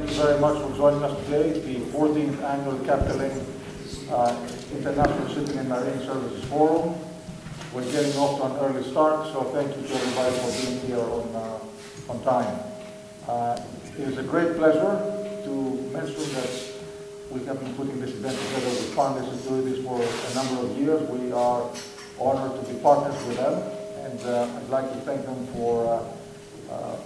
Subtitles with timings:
[0.00, 1.52] very much for joining us today.
[1.52, 3.42] The 14th annual Capital Link
[4.10, 6.94] uh, International Shipping and Marine Services Forum.
[7.74, 10.98] We're getting off to an early start, so thank you to everybody for being here
[10.98, 12.58] on, uh, on time.
[13.28, 13.60] Uh,
[13.98, 14.96] it is a great pleasure
[15.44, 15.50] to
[15.92, 16.72] mention that
[17.30, 21.08] we have been putting this event together with Fearnley Securities for a number of years.
[21.08, 21.70] We are
[22.18, 23.62] honored to be partners with them,
[24.06, 25.86] and uh, I'd like to thank them for
[26.70, 26.96] uh, uh,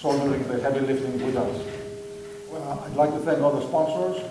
[0.00, 1.66] shouldering the heavy lifting with us.
[2.50, 4.22] Well, I'd like to thank all the sponsors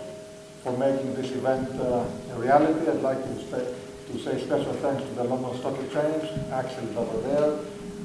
[0.63, 2.89] for making this event uh, a reality.
[2.89, 3.75] I'd like to,
[4.11, 7.59] to say special thanks to the London Stock Exchange, Axel over there.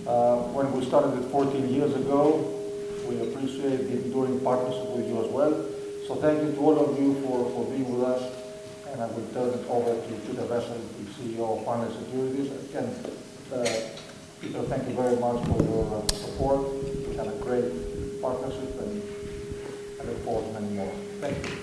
[0.06, 2.42] Uh, when we started it 14 years ago,
[3.08, 5.52] we appreciate the enduring partnership with you as well.
[6.08, 8.22] So thank you to all of you for, for being with us.
[8.90, 12.50] And I will turn it over to Peter Vessel, the CEO of Fearnley Securities.
[12.69, 12.91] Again,
[13.54, 13.64] uh,
[14.42, 16.74] Peter, thank you very much for your uh, support.
[17.08, 19.00] We had a great partnership and
[20.00, 20.92] I look forward to many more.
[21.20, 21.56] Thank you.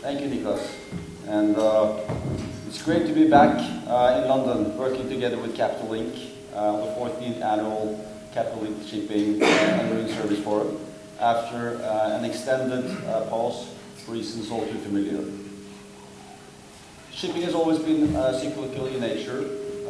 [0.00, 0.70] Thank you, Niklas.
[1.28, 2.00] And uh,
[2.66, 6.14] it's great to be back uh, in London working together with Capital Link,
[6.54, 10.78] uh, the 14th annual Capital Link Shipping and Marine Service Forum,
[11.20, 13.68] after uh, an extended uh, pause
[13.98, 15.43] for reasons all too familiar.
[17.14, 19.38] Shipping has always been uh, cyclical in nature,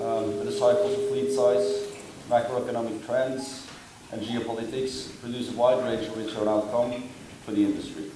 [0.03, 1.89] um, the cycles of fleet size,
[2.29, 3.67] macroeconomic trends,
[4.13, 7.09] and geopolitics produce a wide range of return outcome
[7.47, 8.11] for the industry.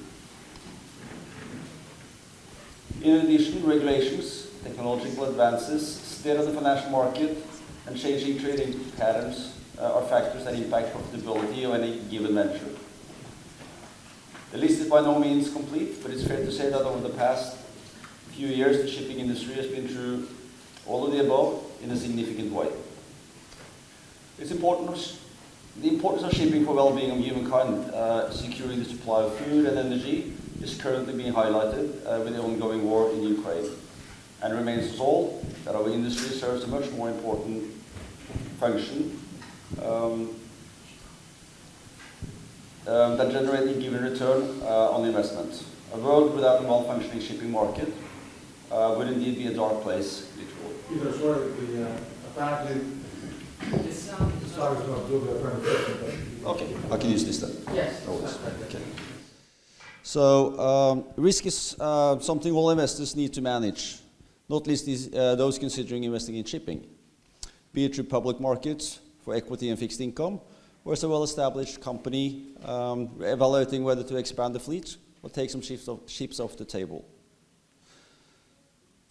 [3.03, 7.39] In addition, regulations, technological advances, state of the financial market,
[7.86, 12.69] and changing trading patterns uh, are factors that impact profitability of any given venture.
[14.53, 17.14] The list is by no means complete, but it's fair to say that over the
[17.14, 17.56] past
[18.39, 20.29] few years, the shipping industry has been through
[20.86, 22.68] all of the above in a significant way.
[24.39, 25.18] It's important,
[25.80, 29.77] the importance of shipping for well-being of humankind, uh, securing the supply of food and
[29.77, 33.73] energy, is currently being highlighted uh, with the ongoing war in Ukraine,
[34.41, 37.64] and remains all that our industry serves a much more important
[38.61, 39.20] function
[39.83, 40.30] um,
[42.86, 45.64] um, that generate a given return uh, on investment.
[45.92, 47.92] A world without a well-functioning shipping market
[48.70, 50.74] uh, would indeed be a dark place, literally.
[50.89, 51.89] Peter, sorry, we, uh,
[52.30, 52.80] apparently,
[54.46, 56.40] sorry to not do the presentation.
[56.45, 57.74] Okay, I can use this then.
[57.74, 58.06] Yes.
[58.06, 58.39] No worries.
[58.64, 58.83] Okay.
[60.02, 63.98] So um, risk is uh, something all investors need to manage,
[64.48, 66.86] not least these, uh, those considering investing in shipping,
[67.73, 70.40] be it through public markets for equity and fixed income,
[70.85, 75.61] or as a well-established company um, evaluating whether to expand the fleet or take some
[75.61, 77.05] ships off, ships off the table.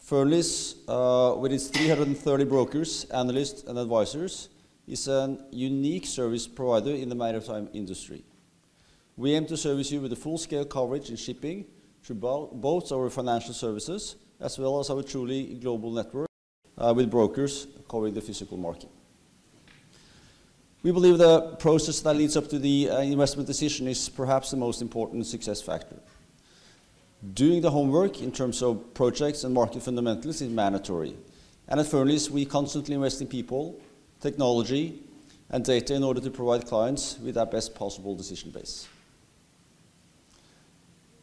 [0.08, 4.48] Fearnleys, uh, with its 330 brokers, analysts, and advisors,
[4.88, 8.24] is a unique service provider in the maritime industry.
[9.18, 11.66] We aim to service you with a full-scale coverage in shipping
[12.04, 16.30] through bo both our financial services as well as our truly global network
[16.78, 18.90] uh, with brokers covering the physical market.
[20.84, 24.58] We believe the process that leads up to the uh, investment decision is perhaps the
[24.58, 25.98] most important success factor.
[27.34, 31.16] Doing the homework in terms of projects and market fundamentals is mandatory.
[31.68, 33.80] And at Fearnleys, we constantly invest in people,
[34.22, 35.02] technology,
[35.50, 38.88] and data in order to provide clients with our best possible decision base.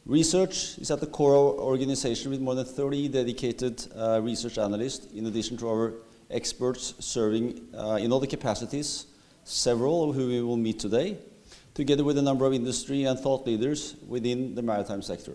[0.04, 4.58] Research is at the core of our organization with more than 30 dedicated uh, research
[4.58, 5.94] analysts, in addition to our
[6.30, 9.06] experts serving uh, in other capacities,
[9.44, 11.16] several of whom we will meet today,
[11.72, 15.34] together with a number of industry and thought leaders within the maritime sector.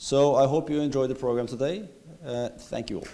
[0.00, 1.88] So I hope you enjoyed the program today.
[2.24, 3.08] Uh, thank you all.